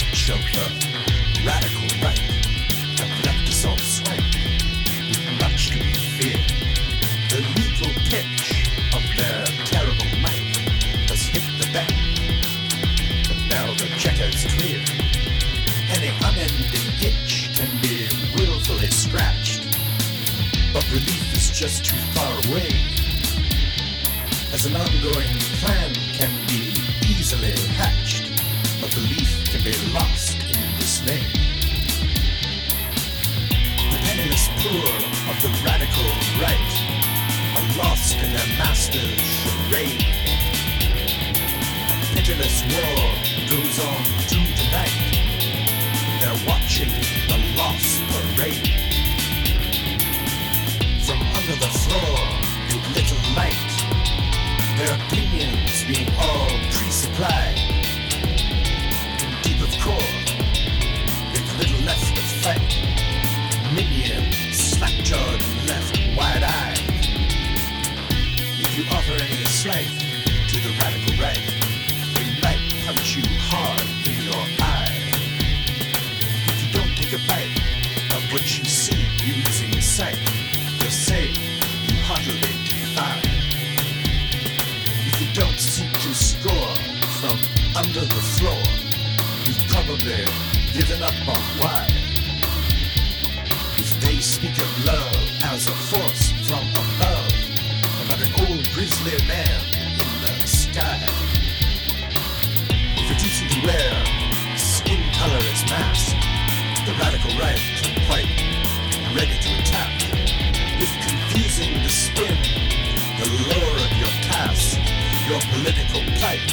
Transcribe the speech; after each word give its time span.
of 0.00 0.40
the 0.52 1.42
radical 1.44 1.82
right 2.00 2.18
have 2.98 3.24
left 3.24 3.48
us 3.48 3.64
all 3.64 3.76
swaying 3.78 4.22
with 5.08 5.40
much 5.40 5.70
to 5.70 5.78
be 5.78 5.92
feared. 5.92 6.50
The 7.28 7.40
lethal 7.56 7.92
pitch 8.08 8.70
of 8.94 9.02
their 9.16 9.44
terrible 9.66 10.10
might 10.22 10.56
has 11.10 11.26
hit 11.26 11.44
the 11.58 11.68
bank, 11.72 11.92
but 13.28 13.38
now 13.48 13.66
the 13.74 13.88
checker's 13.98 14.44
clear. 14.54 14.80
Any 15.90 16.10
unending 16.24 16.88
itch 17.02 17.50
can 17.54 17.70
be 17.82 18.08
willfully 18.36 18.90
scratched, 18.90 19.66
but 20.72 20.84
relief 20.92 21.36
is 21.36 21.50
just 21.50 21.84
too 21.84 21.96
far 22.14 22.32
away. 22.48 22.70
As 24.52 24.66
an 24.66 24.76
ongoing 24.76 25.34
plan 25.60 25.92
can 26.14 26.30
be 26.46 26.72
easily 27.06 27.52
can 27.74 27.99
be 29.70 29.92
lost 29.92 30.34
in 30.34 30.66
dismay. 30.78 31.22
The 33.92 33.98
penniless 34.02 34.48
poor 34.58 34.90
of 35.30 35.36
the 35.42 35.52
radical 35.62 36.10
right 36.42 36.72
are 37.54 37.68
lost 37.78 38.16
in 38.16 38.32
their 38.32 38.50
master's 38.58 39.20
charade. 39.20 40.02
Pitiless 42.14 42.64
war 42.72 42.98
goes 43.46 43.78
on 43.86 44.02
through 44.26 44.50
the 44.58 44.66
night. 44.74 44.98
They're 46.18 46.42
watching 46.50 46.90
the 47.30 47.38
lost 47.56 48.02
parade. 48.10 48.74
From 51.06 51.20
under 51.38 51.56
the 51.64 51.70
floor 51.84 52.18
with 52.74 52.84
little 52.98 53.22
light, 53.38 53.70
their 54.78 54.94
opinions 54.98 55.84
being 55.86 56.08
all 56.18 56.48
pre-supplied. 56.72 57.59
Left 65.70 66.00
wide-eyed. 66.16 66.78
If 68.64 68.70
you 68.76 68.84
offer 68.96 69.14
any 69.14 69.44
slight 69.44 69.90
to 70.50 70.56
the 70.64 70.72
radical 70.80 71.14
right, 71.22 71.44
they 72.14 72.26
might 72.42 72.62
punch 72.84 73.16
you 73.16 73.24
hard 73.50 73.86
in 74.10 74.18
your 74.28 74.44
eye. 74.66 74.90
If 76.50 76.56
you 76.62 76.68
don't 76.74 76.92
take 76.98 77.12
a 77.14 77.22
bite 77.30 77.54
of 78.16 78.22
what 78.32 78.44
you 78.58 78.64
see 78.64 79.02
using 79.22 79.80
sight, 79.80 80.18
they'll 80.78 80.90
say 80.90 81.26
you 81.86 81.94
haughtily 82.08 82.54
defy. 82.66 83.20
If 85.08 85.14
you 85.22 85.28
don't 85.40 85.60
seek 85.72 85.92
to 86.04 86.12
score 86.14 86.74
from 87.20 87.38
under 87.76 88.04
the 88.14 88.22
floor, 88.34 88.62
you've 89.46 89.64
probably 89.70 90.24
given 90.74 91.00
up 91.02 91.28
on 91.28 91.42
why. 91.62 92.09
Old 99.00 99.10
grizzly 99.10 99.28
man 99.28 99.60
in 99.74 100.20
the. 100.20 100.30
If 102.96 103.08
you're 103.08 103.18
teaching 103.18 103.48
to 103.48 103.66
wear 103.66 104.56
skin 104.56 105.00
color 105.14 105.36
as 105.36 105.64
mask, 105.70 106.16
the 106.86 106.92
radical 106.98 107.30
right 107.38 107.60
are 107.84 108.06
quite 108.06 108.28
ready 109.14 109.38
to 109.40 109.50
attack. 109.60 109.90
With 110.78 110.92
confusing 111.06 111.82
the 111.82 111.88
spin, 111.88 112.36
the 113.20 113.28
lore 113.48 113.76
of 113.76 113.92
your 113.98 114.14
task, 114.28 114.78
your 115.28 115.40
political 115.52 116.02
plight 116.18 116.44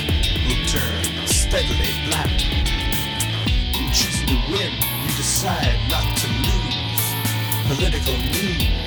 will 0.48 0.66
turn 0.68 1.28
steadily 1.28 1.94
black. 2.08 2.32
In 3.76 3.92
choosing 3.92 4.28
to 4.28 4.38
win, 4.52 4.72
you 5.04 5.12
decide 5.16 5.78
not 5.90 6.18
to 6.18 6.28
lose. 6.28 6.88
Political 7.68 8.18
news 8.18 8.87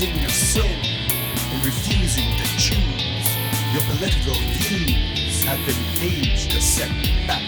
In 0.00 0.24
of 0.24 0.30
sin 0.30 0.64
and 0.64 1.62
refusing 1.62 2.24
to 2.24 2.44
choose, 2.56 3.28
your 3.74 3.82
political 3.84 4.32
views 4.56 5.44
have 5.44 5.60
been 5.66 5.76
aged 6.00 6.54
a 6.56 6.60
step 6.60 6.88
back. 7.26 7.44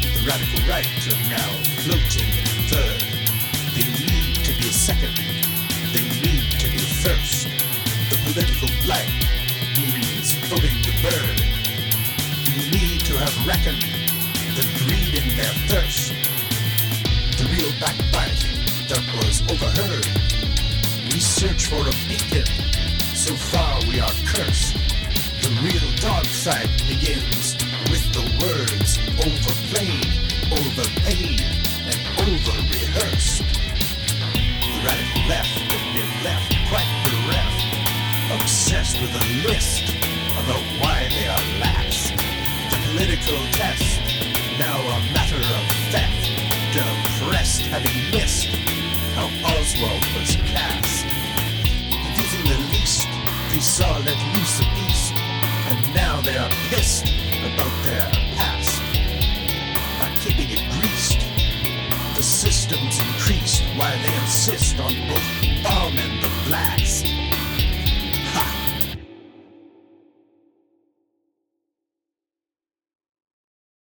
The 0.00 0.24
radical 0.24 0.64
right 0.64 0.88
are 0.88 1.28
now 1.28 1.50
floating 1.84 2.24
in 2.24 2.48
third. 2.72 3.00
They 3.76 3.84
need 4.08 4.44
to 4.48 4.52
be 4.56 4.72
second. 4.72 5.12
They 5.92 6.08
need 6.24 6.56
to 6.56 6.70
be 6.72 6.80
first. 7.04 7.48
The 8.08 8.16
political 8.24 8.72
blight 8.88 9.12
means 9.92 10.32
voting 10.48 10.80
to 10.88 10.92
burn. 11.04 11.36
We 12.48 12.64
need 12.80 13.00
to 13.12 13.14
have 13.18 13.46
reckoned 13.46 13.84
the 14.56 14.64
greed 14.80 15.20
in 15.20 15.36
their 15.36 15.52
thirst. 15.68 16.14
The 17.36 17.44
real 17.52 17.72
backbiting 17.78 18.56
that 18.88 19.04
was 19.20 19.42
overheard. 19.52 19.95
Search 21.36 21.66
for 21.66 21.82
a 21.86 21.92
beacon. 22.08 22.46
So 23.12 23.34
far 23.34 23.78
we 23.88 24.00
are 24.00 24.16
cursed. 24.24 24.72
The 25.44 25.52
real 25.60 25.84
dark 26.00 26.24
side 26.24 26.70
begins 26.88 27.60
with 27.92 28.00
the 28.16 28.24
words 28.40 28.96
overplayed, 29.20 30.16
overpaid, 30.48 31.44
and 31.92 32.00
over-rehearsed. 32.24 33.44
The 33.44 34.80
radical 34.80 35.28
left 35.28 35.60
have 35.60 35.86
been 35.92 36.24
left 36.24 36.56
quite 36.72 36.88
bereft, 37.04 38.40
obsessed 38.40 38.98
with 39.02 39.12
a 39.12 39.24
list 39.46 39.92
about 40.40 40.64
why 40.80 41.06
they 41.12 41.28
are 41.28 41.60
last. 41.60 42.16
The 42.16 42.80
political 42.88 43.36
test, 43.52 44.00
now 44.58 44.80
a 44.80 45.12
matter 45.12 45.36
of 45.36 45.62
theft, 45.92 46.32
depressed 46.72 47.66
having 47.66 48.10
missed 48.10 48.55
saw 53.76 53.98
let 53.98 54.16
loose 54.34 54.60
a 54.60 54.64
beast, 54.74 55.12
and 55.68 55.94
now 55.94 56.18
they 56.22 56.34
are 56.34 56.48
pissed 56.70 57.08
about 57.44 57.84
their 57.84 58.08
past. 58.34 58.80
By 60.00 60.08
keeping 60.22 60.48
it 60.48 60.64
greased, 60.72 61.20
the 62.16 62.22
system's 62.22 62.98
increased 62.98 63.64
while 63.76 63.98
they 64.02 64.14
insist 64.22 64.80
on 64.80 64.94
both 65.10 65.45